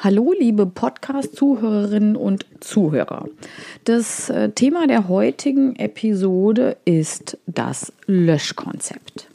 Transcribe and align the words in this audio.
Hallo, 0.00 0.32
liebe 0.32 0.64
Podcast-Zuhörerinnen 0.64 2.14
und 2.14 2.46
Zuhörer. 2.60 3.28
Das 3.82 4.30
äh, 4.30 4.50
Thema 4.50 4.86
der 4.86 5.08
heutigen 5.08 5.74
Episode 5.74 6.76
ist 6.84 7.36
das 7.48 7.92
Löschkonzept. 8.06 9.28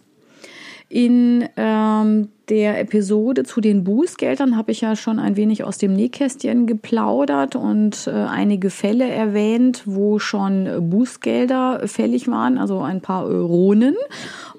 In 0.93 1.49
ähm, 1.57 2.29
der 2.49 2.79
Episode 2.79 3.45
zu 3.45 3.61
den 3.61 3.83
Bußgeldern 3.83 4.55
habe 4.55 4.71
ich 4.71 4.81
ja 4.81 4.95
schon 4.95 5.17
ein 5.17 5.35
wenig 5.35 5.63
aus 5.63 5.79
dem 5.79 5.93
Nähkästchen 5.93 6.67
geplaudert 6.67 7.55
und 7.55 8.05
äh, 8.05 8.11
einige 8.11 8.69
Fälle 8.69 9.09
erwähnt, 9.09 9.81
wo 9.85 10.19
schon 10.19 10.91
Bußgelder 10.91 11.87
fällig 11.87 12.27
waren, 12.27 12.59
also 12.59 12.81
ein 12.81 13.01
paar 13.01 13.25
Euronen. 13.25 13.95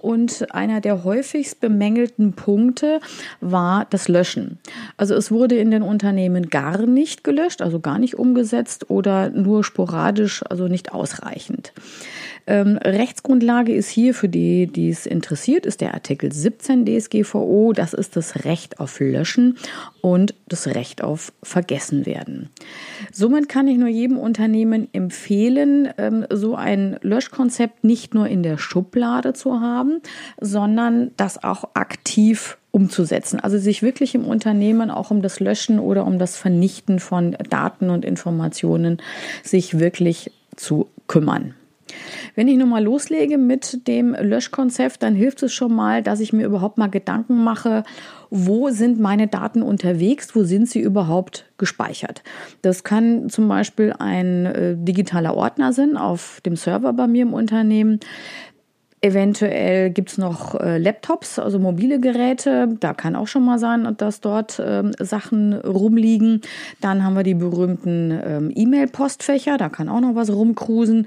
Und 0.00 0.52
einer 0.52 0.80
der 0.80 1.04
häufigst 1.04 1.60
bemängelten 1.60 2.32
Punkte 2.32 2.98
war 3.40 3.86
das 3.88 4.08
Löschen. 4.08 4.58
Also 4.96 5.14
es 5.14 5.30
wurde 5.30 5.54
in 5.54 5.70
den 5.70 5.82
Unternehmen 5.82 6.50
gar 6.50 6.84
nicht 6.84 7.22
gelöscht, 7.22 7.62
also 7.62 7.78
gar 7.78 8.00
nicht 8.00 8.18
umgesetzt 8.18 8.90
oder 8.90 9.30
nur 9.30 9.62
sporadisch, 9.62 10.42
also 10.50 10.66
nicht 10.66 10.92
ausreichend. 10.92 11.72
Ähm, 12.46 12.76
Rechtsgrundlage 12.76 13.74
ist 13.74 13.88
hier 13.88 14.14
für 14.14 14.28
die, 14.28 14.66
die 14.66 14.90
es 14.90 15.06
interessiert, 15.06 15.64
ist 15.64 15.80
der 15.80 15.94
Artikel 15.94 16.32
17 16.32 16.84
DSGVO. 16.84 17.72
Das 17.72 17.94
ist 17.94 18.16
das 18.16 18.44
Recht 18.44 18.80
auf 18.80 19.00
Löschen 19.00 19.56
und 20.02 20.34
das 20.48 20.66
Recht 20.66 21.02
auf 21.02 21.32
Vergessenwerden. 21.42 22.50
Somit 23.12 23.48
kann 23.48 23.66
ich 23.66 23.78
nur 23.78 23.88
jedem 23.88 24.18
Unternehmen 24.18 24.88
empfehlen, 24.92 25.88
ähm, 25.96 26.26
so 26.30 26.54
ein 26.54 26.98
Löschkonzept 27.00 27.84
nicht 27.84 28.14
nur 28.14 28.28
in 28.28 28.42
der 28.42 28.58
Schublade 28.58 29.32
zu 29.32 29.60
haben, 29.60 30.00
sondern 30.40 31.12
das 31.16 31.42
auch 31.42 31.70
aktiv 31.74 32.58
umzusetzen. 32.70 33.40
Also 33.40 33.56
sich 33.56 33.82
wirklich 33.82 34.14
im 34.14 34.24
Unternehmen 34.24 34.90
auch 34.90 35.10
um 35.10 35.22
das 35.22 35.40
Löschen 35.40 35.78
oder 35.78 36.04
um 36.04 36.18
das 36.18 36.36
Vernichten 36.36 36.98
von 36.98 37.36
Daten 37.48 37.88
und 37.88 38.04
Informationen 38.04 39.00
sich 39.42 39.78
wirklich 39.78 40.32
zu 40.56 40.88
kümmern. 41.06 41.54
Wenn 42.34 42.48
ich 42.48 42.56
nun 42.56 42.68
mal 42.68 42.82
loslege 42.82 43.38
mit 43.38 43.86
dem 43.86 44.14
Löschkonzept, 44.14 45.02
dann 45.02 45.14
hilft 45.14 45.42
es 45.42 45.52
schon 45.52 45.74
mal, 45.74 46.02
dass 46.02 46.20
ich 46.20 46.32
mir 46.32 46.46
überhaupt 46.46 46.78
mal 46.78 46.88
Gedanken 46.88 47.42
mache, 47.44 47.84
wo 48.30 48.70
sind 48.70 48.98
meine 48.98 49.28
Daten 49.28 49.62
unterwegs, 49.62 50.34
wo 50.34 50.42
sind 50.42 50.68
sie 50.68 50.80
überhaupt 50.80 51.46
gespeichert. 51.58 52.22
Das 52.62 52.82
kann 52.82 53.28
zum 53.28 53.48
Beispiel 53.48 53.94
ein 53.98 54.46
äh, 54.46 54.76
digitaler 54.76 55.36
Ordner 55.36 55.72
sein 55.72 55.96
auf 55.96 56.40
dem 56.44 56.56
Server 56.56 56.92
bei 56.92 57.06
mir 57.06 57.22
im 57.22 57.34
Unternehmen. 57.34 58.00
Eventuell 59.04 59.90
gibt's 59.90 60.16
noch 60.16 60.58
äh, 60.58 60.78
Laptops, 60.78 61.38
also 61.38 61.58
mobile 61.58 62.00
Geräte. 62.00 62.68
Da 62.80 62.94
kann 62.94 63.16
auch 63.16 63.26
schon 63.26 63.44
mal 63.44 63.58
sein, 63.58 63.86
dass 63.98 64.22
dort 64.22 64.62
ähm, 64.64 64.92
Sachen 64.98 65.52
rumliegen. 65.52 66.40
Dann 66.80 67.04
haben 67.04 67.14
wir 67.14 67.22
die 67.22 67.34
berühmten 67.34 68.18
ähm, 68.24 68.50
E-Mail-Postfächer, 68.54 69.58
da 69.58 69.68
kann 69.68 69.90
auch 69.90 70.00
noch 70.00 70.14
was 70.14 70.30
rumcruisen. 70.30 71.06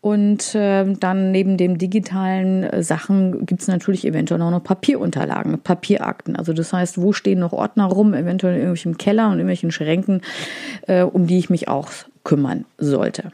Und 0.00 0.54
äh, 0.54 0.90
dann 0.94 1.32
neben 1.32 1.58
den 1.58 1.76
digitalen 1.76 2.64
äh, 2.64 2.82
Sachen 2.82 3.44
gibt's 3.44 3.68
natürlich 3.68 4.06
eventuell 4.06 4.40
auch 4.40 4.50
noch 4.50 4.64
Papierunterlagen, 4.64 5.58
Papierakten. 5.58 6.36
Also 6.36 6.54
das 6.54 6.72
heißt, 6.72 6.98
wo 6.98 7.12
stehen 7.12 7.40
noch 7.40 7.52
Ordner 7.52 7.84
rum, 7.84 8.14
eventuell 8.14 8.54
in 8.54 8.60
irgendwelchen 8.60 8.96
Keller 8.96 9.26
und 9.26 9.32
irgendwelchen 9.34 9.70
Schränken, 9.70 10.22
äh, 10.86 11.02
um 11.02 11.26
die 11.26 11.36
ich 11.36 11.50
mich 11.50 11.68
auch 11.68 11.90
kümmern 12.24 12.64
sollte. 12.78 13.32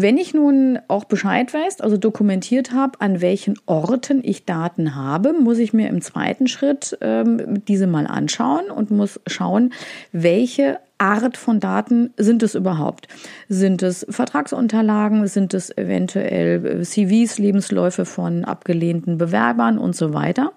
Wenn 0.00 0.16
ich 0.16 0.32
nun 0.32 0.78
auch 0.86 1.02
Bescheid 1.02 1.52
weiß, 1.52 1.80
also 1.80 1.96
dokumentiert 1.96 2.70
habe, 2.70 3.00
an 3.00 3.20
welchen 3.20 3.58
Orten 3.66 4.20
ich 4.22 4.44
Daten 4.44 4.94
habe, 4.94 5.32
muss 5.32 5.58
ich 5.58 5.72
mir 5.72 5.88
im 5.88 6.02
zweiten 6.02 6.46
Schritt 6.46 6.96
ähm, 7.00 7.64
diese 7.66 7.88
mal 7.88 8.06
anschauen 8.06 8.70
und 8.70 8.92
muss 8.92 9.18
schauen, 9.26 9.72
welche 10.12 10.78
Art 10.98 11.36
von 11.36 11.60
Daten 11.60 12.12
sind 12.16 12.42
es 12.42 12.54
überhaupt? 12.54 13.08
Sind 13.48 13.82
es 13.82 14.04
Vertragsunterlagen? 14.10 15.26
Sind 15.28 15.54
es 15.54 15.76
eventuell 15.76 16.66
äh, 16.66 16.82
CVs, 16.82 17.38
Lebensläufe 17.38 18.04
von 18.04 18.44
abgelehnten 18.44 19.16
Bewerbern 19.16 19.78
und 19.78 19.94
so 19.94 20.12
weiter? 20.12 20.52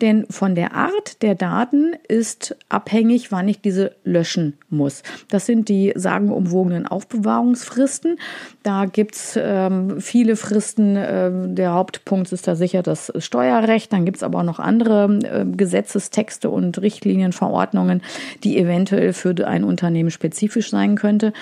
Denn 0.00 0.26
von 0.30 0.54
der 0.54 0.74
Art 0.74 1.22
der 1.22 1.34
Daten 1.34 1.92
ist 2.08 2.56
abhängig, 2.70 3.30
wann 3.30 3.46
ich 3.46 3.60
diese 3.60 3.92
löschen 4.04 4.54
muss. 4.70 5.02
Das 5.28 5.44
sind 5.46 5.68
die 5.68 5.92
sagenumwogenen 5.94 6.86
Aufbewahrungsfristen. 6.86 8.18
Da 8.62 8.86
gibt's 8.86 9.38
ähm, 9.40 10.00
viele 10.00 10.36
Fristen. 10.36 10.96
Ähm, 10.96 11.54
der 11.54 11.74
Hauptpunkt 11.74 12.32
ist 12.32 12.48
da 12.48 12.56
sicher 12.56 12.82
das 12.82 13.12
Steuerrecht. 13.18 13.92
Dann 13.92 14.06
gibt's 14.06 14.22
aber 14.22 14.38
auch 14.38 14.44
noch 14.44 14.58
andere 14.58 15.18
äh, 15.22 15.44
Gesetzestexte 15.44 16.48
und 16.48 16.80
Richtlinien, 16.80 17.32
Verordnungen, 17.32 18.02
die 18.42 18.58
eventuell 18.58 19.12
für 19.12 19.34
ein 19.46 19.64
Unternehmen 19.74 20.12
spezifisch 20.12 20.70
sein 20.70 20.94
könnte. 20.94 21.32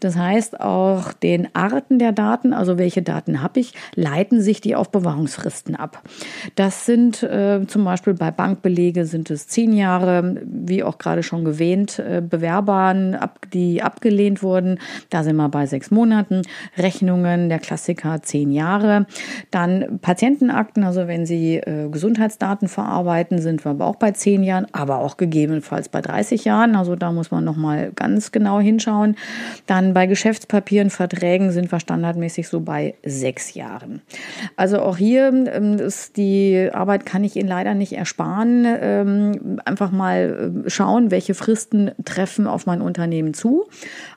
Das 0.00 0.16
heißt, 0.16 0.60
auch 0.60 1.12
den 1.12 1.54
Arten 1.54 1.98
der 1.98 2.12
Daten, 2.12 2.54
also 2.54 2.78
welche 2.78 3.02
Daten 3.02 3.42
habe 3.42 3.60
ich, 3.60 3.74
leiten 3.94 4.40
sich 4.40 4.62
die 4.62 4.74
Aufbewahrungsfristen 4.74 5.76
ab. 5.76 6.02
Das 6.54 6.86
sind 6.86 7.22
äh, 7.22 7.66
zum 7.66 7.84
Beispiel 7.84 8.14
bei 8.14 8.30
Bankbelege 8.30 9.04
sind 9.04 9.30
es 9.30 9.46
zehn 9.46 9.74
Jahre, 9.74 10.40
wie 10.44 10.82
auch 10.82 10.96
gerade 10.96 11.22
schon 11.22 11.44
gewähnt, 11.44 11.98
äh, 11.98 12.22
Bewerbern, 12.26 13.14
ab, 13.14 13.40
die 13.52 13.82
abgelehnt 13.82 14.42
wurden. 14.42 14.78
Da 15.10 15.22
sind 15.22 15.36
wir 15.36 15.50
bei 15.50 15.66
sechs 15.66 15.90
Monaten. 15.90 16.42
Rechnungen, 16.78 17.50
der 17.50 17.58
Klassiker 17.58 18.22
zehn 18.22 18.52
Jahre. 18.52 19.06
Dann 19.50 19.98
Patientenakten, 20.00 20.84
also 20.84 21.06
wenn 21.06 21.26
Sie 21.26 21.56
äh, 21.56 21.88
Gesundheitsdaten 21.90 22.68
verarbeiten, 22.68 23.38
sind 23.38 23.64
wir 23.64 23.72
aber 23.72 23.86
auch 23.86 23.96
bei 23.96 24.12
zehn 24.12 24.42
Jahren, 24.42 24.66
aber 24.72 24.98
auch 24.98 25.16
gegebenenfalls 25.16 25.88
bei 25.88 26.00
30 26.00 26.44
Jahren. 26.44 26.76
Also 26.76 26.96
da 26.96 27.12
muss 27.12 27.30
man 27.30 27.44
nochmal 27.44 27.81
ganz 27.90 28.32
genau 28.32 28.60
hinschauen. 28.60 29.16
Dann 29.66 29.94
bei 29.94 30.06
Geschäftspapieren, 30.06 30.90
Verträgen 30.90 31.50
sind 31.50 31.72
wir 31.72 31.80
standardmäßig 31.80 32.48
so 32.48 32.60
bei 32.60 32.94
sechs 33.04 33.54
Jahren. 33.54 34.02
Also 34.56 34.80
auch 34.80 34.96
hier 34.96 35.28
ähm, 35.28 35.78
ist 35.78 36.16
die 36.16 36.70
Arbeit 36.72 37.06
kann 37.06 37.24
ich 37.24 37.36
Ihnen 37.36 37.48
leider 37.48 37.74
nicht 37.74 37.92
ersparen. 37.92 38.64
Ähm, 38.66 39.60
einfach 39.64 39.90
mal 39.90 40.62
äh, 40.64 40.70
schauen, 40.70 41.10
welche 41.10 41.34
Fristen 41.34 41.90
treffen 42.04 42.46
auf 42.46 42.66
mein 42.66 42.80
Unternehmen 42.80 43.34
zu. 43.34 43.66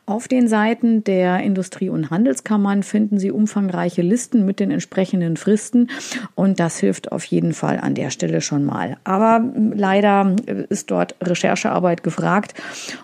Auf 0.08 0.28
den 0.28 0.48
Seiten 0.48 1.04
der 1.04 1.40
Industrie- 1.40 1.90
und 1.90 2.12
Handelskammern 2.12 2.84
finden 2.84 3.18
Sie 3.18 3.32
umfangreiche 3.32 4.04
Listen 4.04 4.46
mit 4.46 4.60
den 4.60 4.70
entsprechenden 4.70 5.36
Fristen 5.36 5.90
und 6.36 6.60
das 6.60 6.78
hilft 6.78 7.12
auf 7.12 7.24
jeden 7.26 7.54
Fall 7.54 7.80
an 7.80 7.96
der 7.96 8.12
Stelle 8.12 8.42
schon 8.42 8.66
mal. 8.66 8.98
Aber 9.04 9.44
leider 9.74 10.36
ist 10.70 10.92
dort 10.92 11.16
Recherchearbeit 11.22 12.04
gefragt 12.04 12.54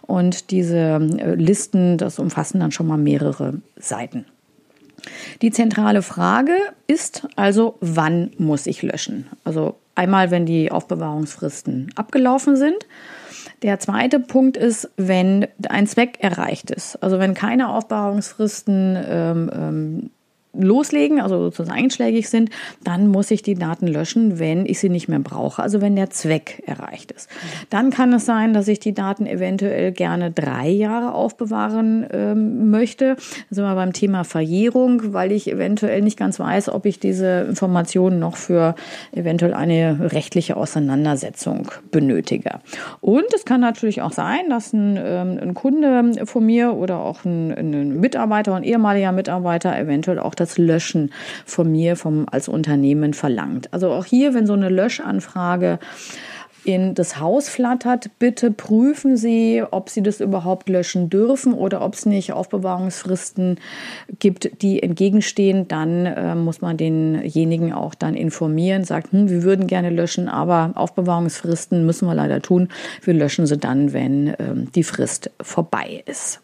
und 0.03 0.51
diese 0.51 0.77
äh, 0.77 1.33
Listen, 1.33 1.97
das 1.97 2.19
umfassen 2.19 2.59
dann 2.59 2.71
schon 2.71 2.85
mal 2.85 2.97
mehrere 2.97 3.55
Seiten. 3.77 4.25
Die 5.41 5.49
zentrale 5.49 6.03
Frage 6.03 6.53
ist 6.85 7.27
also, 7.35 7.77
wann 7.81 8.31
muss 8.37 8.67
ich 8.67 8.83
löschen? 8.83 9.25
Also 9.43 9.75
einmal, 9.95 10.29
wenn 10.29 10.45
die 10.45 10.71
Aufbewahrungsfristen 10.71 11.91
abgelaufen 11.95 12.55
sind 12.55 12.85
der 13.61 13.79
zweite 13.79 14.19
Punkt 14.19 14.57
ist, 14.57 14.89
wenn 14.97 15.47
ein 15.69 15.87
Zweck 15.87 16.17
erreicht 16.19 16.71
ist. 16.71 17.01
Also 17.03 17.19
wenn 17.19 17.33
keine 17.33 17.69
Aufbewahrungsfristen 17.69 18.97
ähm, 19.07 19.51
ähm, 19.53 20.09
loslegen, 20.53 21.21
also 21.21 21.37
sozusagen 21.37 21.77
einschlägig 21.77 22.29
sind, 22.29 22.49
dann 22.83 23.07
muss 23.07 23.31
ich 23.31 23.41
die 23.41 23.55
Daten 23.55 23.87
löschen, 23.87 24.39
wenn 24.39 24.65
ich 24.65 24.79
sie 24.79 24.89
nicht 24.89 25.07
mehr 25.07 25.19
brauche, 25.19 25.61
also 25.61 25.81
wenn 25.81 25.95
der 25.95 26.09
Zweck 26.09 26.63
erreicht 26.65 27.11
ist. 27.11 27.29
Dann 27.69 27.89
kann 27.89 28.11
es 28.13 28.25
sein, 28.25 28.53
dass 28.53 28.67
ich 28.67 28.79
die 28.79 28.93
Daten 28.93 29.25
eventuell 29.25 29.91
gerne 29.91 30.31
drei 30.31 30.69
Jahre 30.69 31.13
aufbewahren 31.13 32.05
ähm, 32.11 32.69
möchte. 32.69 33.15
Da 33.49 33.55
sind 33.55 33.63
wir 33.63 33.75
beim 33.75 33.93
Thema 33.93 34.23
Verjährung, 34.23 35.13
weil 35.13 35.31
ich 35.31 35.49
eventuell 35.49 36.01
nicht 36.01 36.17
ganz 36.17 36.39
weiß, 36.39 36.69
ob 36.69 36.85
ich 36.85 36.99
diese 36.99 37.45
Informationen 37.47 38.19
noch 38.19 38.35
für 38.35 38.75
eventuell 39.13 39.53
eine 39.53 40.11
rechtliche 40.11 40.57
Auseinandersetzung 40.57 41.71
benötige. 41.91 42.59
Und 42.99 43.25
es 43.33 43.45
kann 43.45 43.61
natürlich 43.61 44.01
auch 44.01 44.11
sein, 44.11 44.49
dass 44.49 44.73
ein, 44.73 44.99
ähm, 45.01 45.39
ein 45.41 45.53
Kunde 45.53 46.25
von 46.25 46.45
mir 46.45 46.73
oder 46.73 46.99
auch 46.99 47.23
ein, 47.23 47.51
ein 47.51 47.99
Mitarbeiter, 47.99 48.55
ein 48.55 48.63
ehemaliger 48.63 49.11
Mitarbeiter 49.13 49.77
eventuell 49.77 50.19
auch 50.19 50.35
das 50.41 50.57
Löschen 50.57 51.11
von 51.45 51.71
mir 51.71 51.95
vom, 51.95 52.25
als 52.29 52.47
Unternehmen 52.47 53.13
verlangt. 53.13 53.73
Also 53.73 53.91
auch 53.91 54.05
hier, 54.05 54.33
wenn 54.33 54.45
so 54.45 54.53
eine 54.53 54.69
Löschanfrage 54.69 55.79
in 56.63 56.93
das 56.93 57.19
Haus 57.19 57.49
flattert, 57.49 58.11
bitte 58.19 58.51
prüfen 58.51 59.17
Sie, 59.17 59.63
ob 59.71 59.89
Sie 59.89 60.03
das 60.03 60.19
überhaupt 60.21 60.69
löschen 60.69 61.09
dürfen 61.09 61.53
oder 61.53 61.81
ob 61.81 61.95
es 61.95 62.05
nicht 62.05 62.33
Aufbewahrungsfristen 62.33 63.59
gibt, 64.19 64.61
die 64.61 64.83
entgegenstehen. 64.83 65.67
Dann 65.67 66.05
äh, 66.05 66.35
muss 66.35 66.61
man 66.61 66.77
denjenigen 66.77 67.73
auch 67.73 67.95
dann 67.95 68.13
informieren, 68.13 68.83
sagt, 68.83 69.11
hm, 69.11 69.29
wir 69.29 69.43
würden 69.43 69.67
gerne 69.67 69.89
löschen, 69.89 70.27
aber 70.29 70.73
Aufbewahrungsfristen 70.75 71.85
müssen 71.85 72.07
wir 72.07 72.15
leider 72.15 72.41
tun. 72.41 72.69
Wir 73.01 73.13
löschen 73.13 73.47
sie 73.47 73.57
dann, 73.57 73.93
wenn 73.93 74.35
ähm, 74.39 74.71
die 74.73 74.83
Frist 74.83 75.31
vorbei 75.41 76.03
ist. 76.05 76.41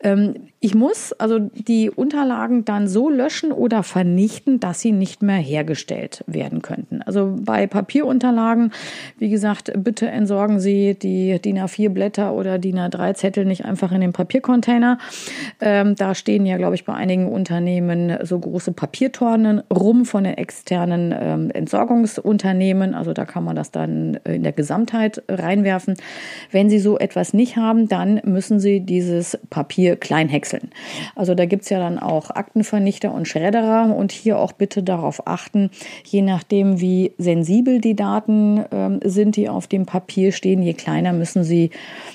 Ähm, 0.00 0.34
ich 0.66 0.74
muss 0.74 1.12
also 1.12 1.38
die 1.38 1.90
Unterlagen 1.90 2.64
dann 2.64 2.88
so 2.88 3.08
löschen 3.08 3.52
oder 3.52 3.84
vernichten, 3.84 4.58
dass 4.58 4.80
sie 4.80 4.90
nicht 4.90 5.22
mehr 5.22 5.36
hergestellt 5.36 6.24
werden 6.26 6.60
könnten. 6.60 7.02
Also 7.02 7.36
bei 7.38 7.68
Papierunterlagen, 7.68 8.72
wie 9.18 9.28
gesagt, 9.28 9.72
bitte 9.76 10.08
entsorgen 10.08 10.58
Sie 10.58 10.98
die 10.98 11.38
DIN 11.40 11.58
A4 11.58 11.90
Blätter 11.90 12.32
oder 12.32 12.58
DIN 12.58 12.78
A3 12.78 13.14
Zettel 13.14 13.44
nicht 13.44 13.64
einfach 13.64 13.92
in 13.92 14.00
den 14.00 14.12
Papiercontainer. 14.12 14.98
Ähm, 15.60 15.94
da 15.94 16.16
stehen 16.16 16.46
ja, 16.46 16.56
glaube 16.56 16.74
ich, 16.74 16.84
bei 16.84 16.94
einigen 16.94 17.28
Unternehmen 17.28 18.16
so 18.24 18.38
große 18.38 18.72
Papiertornen 18.72 19.62
rum 19.72 20.04
von 20.04 20.24
den 20.24 20.34
externen 20.34 21.14
ähm, 21.16 21.50
Entsorgungsunternehmen. 21.50 22.94
Also 22.94 23.12
da 23.12 23.24
kann 23.24 23.44
man 23.44 23.54
das 23.54 23.70
dann 23.70 24.18
in 24.24 24.42
der 24.42 24.52
Gesamtheit 24.52 25.22
reinwerfen. 25.28 25.94
Wenn 26.50 26.70
Sie 26.70 26.80
so 26.80 26.98
etwas 26.98 27.34
nicht 27.34 27.56
haben, 27.56 27.86
dann 27.86 28.20
müssen 28.24 28.58
Sie 28.58 28.80
dieses 28.80 29.38
Papier 29.48 29.85
klein 29.94 30.28
häckseln. 30.28 30.70
Also 31.14 31.36
da 31.36 31.44
gibt 31.44 31.62
es 31.62 31.68
ja 31.68 31.78
dann 31.78 32.00
auch 32.00 32.30
Aktenvernichter 32.30 33.14
und 33.14 33.28
Schredderer 33.28 33.94
und 33.94 34.10
hier 34.10 34.38
auch 34.38 34.52
bitte 34.52 34.82
darauf 34.82 35.26
achten, 35.28 35.70
je 36.04 36.22
nachdem, 36.22 36.80
wie 36.80 37.12
sensibel 37.18 37.80
die 37.80 37.94
Daten 37.94 38.64
ähm, 38.72 39.00
sind, 39.04 39.36
die 39.36 39.48
auf 39.48 39.68
dem 39.68 39.86
Papier 39.86 40.32
stehen, 40.32 40.62
je 40.62 40.74
kleiner 40.74 41.12
müssen 41.12 41.44
Sie 41.44 41.70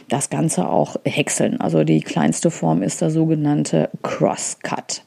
das 0.09 0.29
Ganze 0.29 0.67
auch 0.67 0.97
häckseln. 1.05 1.61
Also 1.61 1.83
die 1.85 2.01
kleinste 2.01 2.51
Form 2.51 2.81
ist 2.81 3.01
der 3.01 3.11
sogenannte 3.11 3.89
Crosscut. 4.01 5.03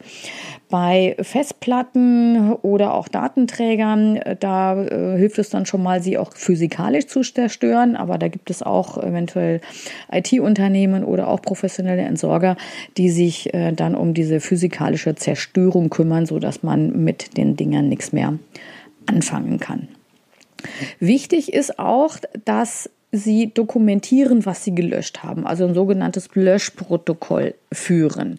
Bei 0.71 1.15
Festplatten 1.21 2.53
oder 2.63 2.95
auch 2.95 3.09
Datenträgern, 3.09 4.21
da 4.41 4.83
äh, 4.83 5.17
hilft 5.19 5.39
es 5.39 5.51
dann 5.51 5.67
schon 5.67 5.83
mal, 5.83 6.03
sie 6.03 6.19
auch 6.19 6.35
physikalisch 6.35 7.07
zu 7.07 7.21
zerstören. 7.21 7.97
Aber 7.97 8.19
da 8.19 8.29
gibt 8.29 8.51
es 8.51 8.63
auch 8.63 8.99
eventuell 8.99 9.61
IT-Unternehmen 10.11 11.05
oder 11.05 11.29
auch 11.29 11.43
professionelle 11.43 12.03
Entsorger, 12.03 12.57
die 12.97 13.11
sich 13.11 13.53
äh, 13.55 13.73
dann 13.73 13.95
um 13.95 14.15
diese 14.15 14.41
physikalische 14.41 15.15
Zerstörung 15.15 15.91
kümmern, 15.91 16.27
sodass 16.27 16.63
man 16.63 17.05
mit 17.05 17.37
den 17.37 17.57
Dingern 17.57 17.89
nichts 17.89 18.13
mehr 18.13 18.39
anfangen 19.07 19.61
kann. 19.61 19.89
Wichtig 20.99 21.53
ist 21.53 21.79
auch, 21.79 22.17
dass 22.45 22.91
Sie 23.15 23.55
dokumentieren, 23.55 24.45
was 24.45 24.65
Sie 24.65 24.75
gelöscht 24.75 25.23
haben, 25.23 25.47
also 25.47 25.65
ein 25.65 25.75
sogenanntes 25.75 26.29
Löschprotokoll 26.35 27.55
führen. 27.73 28.39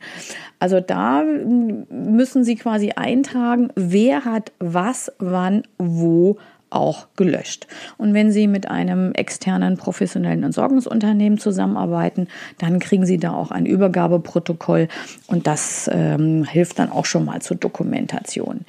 Also 0.60 0.80
da 0.81 1.24
müssen 1.24 2.44
Sie 2.44 2.56
quasi 2.56 2.92
eintragen, 2.92 3.69
wer 3.75 4.25
hat 4.25 4.51
was, 4.60 5.12
wann, 5.19 5.63
wo 5.77 6.38
auch 6.69 7.07
gelöscht. 7.16 7.68
Und 7.98 8.13
wenn 8.13 8.31
Sie 8.31 8.48
mit 8.48 8.69
einem 8.69 9.13
externen 9.13 9.77
professionellen 9.77 10.44
Entsorgungsunternehmen 10.44 11.39
zusammenarbeiten, 11.39 12.27
dann 12.57 12.80
kriegen 12.80 13.06
Sie 13.06 13.18
da 13.18 13.33
auch 13.33 13.51
ein 13.51 13.66
Übergabeprotokoll 13.66 14.89
und 15.27 15.48
das 15.48 15.89
ähm, 15.94 16.44
hilft 16.44 16.80
dann 16.80 16.92
auch 16.92 17.06
schon 17.06 17.25
mal 17.25 17.42
zur 17.42 17.57
Dokumentation. 17.57 18.66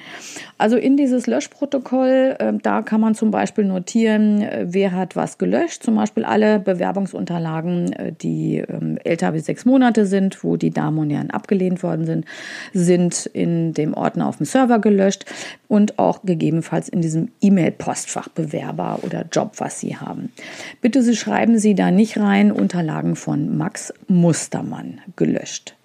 Also 0.57 0.77
in 0.77 0.97
dieses 0.97 1.27
Löschprotokoll, 1.27 2.35
äh, 2.39 2.53
da 2.61 2.81
kann 2.81 3.01
man 3.01 3.15
zum 3.15 3.31
Beispiel 3.31 3.65
notieren, 3.65 4.41
äh, 4.41 4.65
wer 4.67 4.91
hat 4.91 5.15
was 5.15 5.37
gelöscht, 5.37 5.83
zum 5.83 5.95
Beispiel 5.95 6.25
alle 6.25 6.59
Bewerbungsunterlagen, 6.59 7.93
äh, 7.93 8.13
die 8.13 8.57
ähm, 8.57 8.97
älter 9.03 9.27
als 9.27 9.45
sechs 9.45 9.65
Monate 9.65 10.05
sind, 10.05 10.43
wo 10.43 10.57
die 10.57 10.71
Damen 10.71 10.97
und 10.97 11.09
Herren 11.09 11.31
abgelehnt 11.31 11.83
worden 11.83 12.05
sind, 12.05 12.25
sind 12.73 13.27
in 13.27 13.73
dem 13.73 13.93
Ordner 13.93 14.27
auf 14.27 14.37
dem 14.37 14.45
Server 14.45 14.79
gelöscht 14.79 15.25
und 15.67 15.99
auch 15.99 16.23
gegebenenfalls 16.23 16.89
in 16.89 17.01
diesem 17.01 17.29
E-Mail-Post 17.41 17.87
Postfachbewerber 17.87 18.99
oder 19.03 19.25
Job, 19.31 19.53
was 19.57 19.79
Sie 19.79 19.95
haben. 19.97 20.31
Bitte 20.81 21.01
Sie 21.01 21.15
schreiben 21.15 21.57
Sie 21.57 21.75
da 21.75 21.91
nicht 21.91 22.17
rein 22.17 22.51
Unterlagen 22.51 23.15
von 23.15 23.57
Max 23.57 23.93
Mustermann 24.07 24.99
gelöscht. 25.15 25.76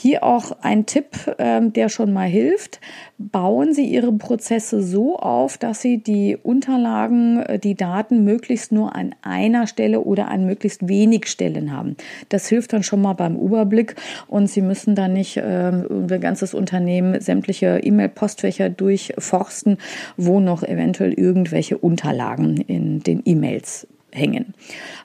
Hier 0.00 0.24
auch 0.24 0.52
ein 0.62 0.86
Tipp, 0.86 1.08
ähm, 1.38 1.74
der 1.74 1.90
schon 1.90 2.14
mal 2.14 2.26
hilft. 2.26 2.80
Bauen 3.18 3.74
Sie 3.74 3.84
Ihre 3.84 4.10
Prozesse 4.12 4.82
so 4.82 5.18
auf, 5.18 5.58
dass 5.58 5.82
Sie 5.82 5.98
die 5.98 6.38
Unterlagen, 6.42 7.40
äh, 7.42 7.58
die 7.58 7.74
Daten 7.74 8.24
möglichst 8.24 8.72
nur 8.72 8.96
an 8.96 9.14
einer 9.20 9.66
Stelle 9.66 10.00
oder 10.00 10.28
an 10.28 10.46
möglichst 10.46 10.88
wenig 10.88 11.26
Stellen 11.26 11.76
haben. 11.76 11.96
Das 12.30 12.48
hilft 12.48 12.72
dann 12.72 12.82
schon 12.82 13.02
mal 13.02 13.12
beim 13.12 13.36
Überblick 13.36 13.94
und 14.26 14.46
Sie 14.48 14.62
müssen 14.62 14.94
dann 14.94 15.12
nicht 15.12 15.36
äh, 15.36 15.70
Ihr 15.70 16.18
ganzes 16.18 16.54
Unternehmen 16.54 17.20
sämtliche 17.20 17.80
E-Mail-Postfächer 17.80 18.70
durchforsten, 18.70 19.76
wo 20.16 20.40
noch 20.40 20.62
eventuell 20.62 21.12
irgendwelche 21.12 21.76
Unterlagen 21.76 22.56
in 22.56 23.00
den 23.00 23.20
E-Mails 23.26 23.86
hängen. 24.12 24.54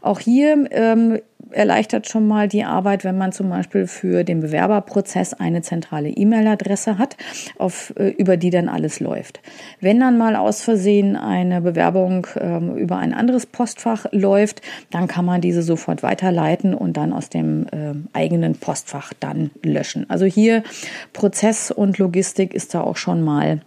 Auch 0.01 0.19
hier 0.19 0.67
ähm, 0.71 1.19
erleichtert 1.51 2.07
schon 2.07 2.27
mal 2.27 2.47
die 2.47 2.63
Arbeit, 2.63 3.03
wenn 3.03 3.17
man 3.17 3.31
zum 3.31 3.49
Beispiel 3.49 3.87
für 3.87 4.23
den 4.23 4.41
Bewerberprozess 4.41 5.33
eine 5.33 5.61
zentrale 5.61 6.09
E-Mail-Adresse 6.09 6.97
hat, 6.97 7.17
auf, 7.57 7.93
äh, 7.97 8.09
über 8.09 8.37
die 8.37 8.49
dann 8.49 8.69
alles 8.69 8.99
läuft. 8.99 9.39
Wenn 9.79 9.99
dann 9.99 10.17
mal 10.17 10.35
aus 10.35 10.61
Versehen 10.61 11.15
eine 11.15 11.61
Bewerbung 11.61 12.27
ähm, 12.39 12.75
über 12.75 12.97
ein 12.97 13.13
anderes 13.13 13.45
Postfach 13.45 14.05
läuft, 14.11 14.61
dann 14.91 15.07
kann 15.07 15.25
man 15.25 15.41
diese 15.41 15.61
sofort 15.61 16.03
weiterleiten 16.03 16.73
und 16.73 16.97
dann 16.97 17.13
aus 17.13 17.29
dem 17.29 17.67
äh, 17.67 17.93
eigenen 18.13 18.55
Postfach 18.55 19.13
dann 19.19 19.51
löschen. 19.63 20.09
Also 20.09 20.25
hier 20.25 20.63
Prozess 21.13 21.71
und 21.71 21.97
Logistik 21.97 22.53
ist 22.53 22.73
da 22.73 22.81
auch 22.81 22.97
schon 22.97 23.21
mal 23.21 23.61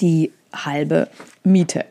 die 0.00 0.32
halbe 0.52 1.08
Miete. 1.44 1.84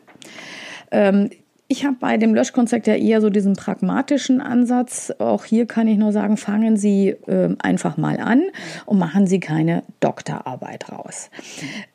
Ähm, 0.90 1.30
ich 1.68 1.84
habe 1.84 1.96
bei 1.98 2.16
dem 2.16 2.32
Löschkonzept 2.34 2.86
ja 2.86 2.94
eher 2.94 3.20
so 3.20 3.28
diesen 3.28 3.54
pragmatischen 3.54 4.40
Ansatz. 4.40 5.12
Auch 5.18 5.44
hier 5.44 5.66
kann 5.66 5.88
ich 5.88 5.98
nur 5.98 6.12
sagen, 6.12 6.36
fangen 6.36 6.76
Sie 6.76 7.08
äh, 7.26 7.56
einfach 7.58 7.96
mal 7.96 8.18
an 8.20 8.44
und 8.84 8.98
machen 8.98 9.26
Sie 9.26 9.40
keine 9.40 9.82
Doktorarbeit 9.98 10.92
raus. 10.92 11.28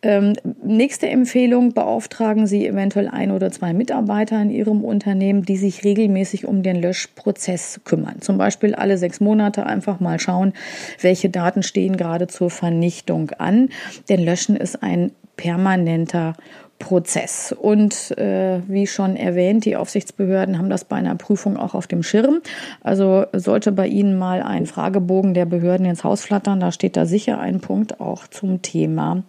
Ähm, 0.02 0.34
nächste 0.62 1.08
Empfehlung, 1.08 1.74
beauftragen 1.74 2.48
Sie 2.48 2.68
eventuell 2.68 3.08
ein 3.08 3.32
oder 3.32 3.50
zwei 3.50 3.72
Mitarbeiter 3.72 4.42
in 4.42 4.50
Ihrem 4.50 4.84
Unternehmen, 4.84 5.44
die 5.44 5.58
sich 5.58 5.86
regelmäßig 5.86 6.46
um 6.46 6.64
den 6.64 6.82
Löschprozess 6.82 7.80
kümmern. 7.86 8.20
Zum 8.20 8.38
Beispiel 8.38 8.76
alle 8.76 8.98
sechs 8.98 9.22
Monate 9.22 9.66
einfach 9.66 10.02
mal 10.02 10.20
schauen, 10.20 10.52
welche 11.00 11.30
Daten 11.30 11.64
stehen 11.64 11.96
gerade 11.96 12.28
zur 12.28 12.50
Vernichtung 12.50 13.32
an. 13.38 13.70
Denn 14.10 14.26
Löschen 14.26 14.58
ist 14.58 14.84
ein 14.84 15.12
permanenter 15.38 16.36
Prozess. 16.82 17.56
Und 17.58 18.18
äh, 18.18 18.60
wie 18.68 18.88
schon 18.88 19.16
erwähnt, 19.16 19.66
die 19.66 19.76
Aufsichtsbehörden 19.76 20.58
haben 20.58 20.70
das 20.70 20.84
bei 20.84 20.96
einer 20.96 21.16
Prüfung 21.16 21.56
auch 21.58 21.76
auf 21.76 21.88
dem 21.88 22.02
Schirm. 22.02 22.42
Also 22.82 23.26
sollte 23.34 23.72
bei 23.72 23.88
Ihnen 23.88 24.18
mal 24.18 24.42
ein 24.42 24.66
Fragebogen 24.66 25.34
der 25.34 25.46
Behörden 25.46 25.86
ins 25.86 26.04
Haus 26.04 26.22
flattern, 26.22 26.60
da 26.60 26.72
steht 26.72 26.98
da 26.98 27.06
sicher 27.06 27.40
ein 27.40 27.60
Punkt 27.60 28.02
auch 28.02 28.28
zum 28.28 28.62
Thema 28.64 29.24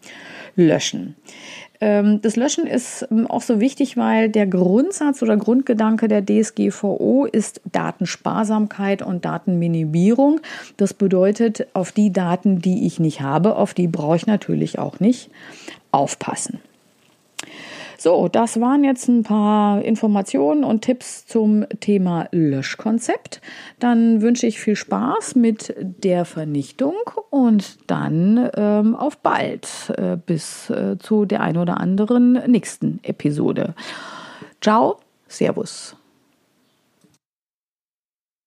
Löschen. 0.57 1.15
Ähm, 1.83 2.23
das 2.23 2.37
Löschen 2.37 2.67
ist 2.67 3.07
ähm, 3.11 3.27
auch 3.27 3.43
so 3.43 3.61
wichtig, 3.61 3.99
weil 3.99 4.31
der 4.31 4.47
Grundsatz 4.47 5.21
oder 5.21 5.37
Grundgedanke 5.37 6.09
der 6.09 6.25
DSGVO 6.25 7.27
ist 7.31 7.61
Datensparsamkeit 7.71 9.03
und 9.03 9.27
Datenminimierung. 9.27 10.41
Das 10.79 10.95
bedeutet, 10.95 11.67
auf 11.75 11.93
die 11.93 12.13
Daten, 12.13 12.61
die 12.61 12.87
ich 12.87 12.99
nicht 12.99 13.21
habe, 13.21 13.57
auf 13.57 13.75
die 13.75 13.89
brauche 13.89 14.17
ich 14.17 14.27
natürlich 14.27 14.79
auch 14.79 15.01
nicht 15.01 15.31
aufpassen. 15.91 16.61
So, 18.03 18.27
das 18.27 18.59
waren 18.59 18.83
jetzt 18.83 19.07
ein 19.07 19.23
paar 19.23 19.81
Informationen 19.83 20.65
und 20.65 20.83
Tipps 20.83 21.25
zum 21.25 21.65
Thema 21.79 22.27
Löschkonzept. 22.33 23.41
Dann 23.79 24.23
wünsche 24.23 24.49
ich 24.49 24.59
viel 24.59 24.75
Spaß 24.75 25.37
mit 25.37 25.73
der 25.79 26.25
Vernichtung 26.25 26.95
und 27.31 27.79
dann 27.87 28.51
ähm, 28.57 28.97
auf 28.97 29.19
bald 29.19 29.69
äh, 29.97 30.17
bis 30.17 30.69
äh, 30.71 30.97
zu 30.99 31.27
der 31.27 31.43
ein 31.43 31.57
oder 31.57 31.79
anderen 31.79 32.43
nächsten 32.51 32.99
Episode. 33.05 33.75
Ciao, 34.61 34.99
Servus. 35.29 35.95